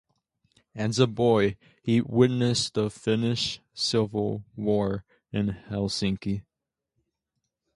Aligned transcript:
As 0.73 0.97
a 0.97 1.05
boy, 1.05 1.57
he 1.83 2.01
witnessed 2.01 2.73
the 2.73 2.89
Finnish 2.89 3.59
Civil 3.75 4.43
War 4.55 5.05
in 5.31 5.49
Helsinki. 5.69 6.41